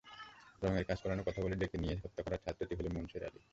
রঙের 0.61 0.85
কাজ 0.85 0.97
করানোর 1.01 1.27
কথা 1.27 1.39
বলে 1.41 1.55
ডেকে 1.55 1.77
নিয়ে 1.77 1.95
হত্যা 2.03 2.21
করা 2.23 2.37
ছাত্রটি 2.37 2.73
হলো 2.75 2.89
মুনসের 2.95 3.21
আলী। 3.27 3.41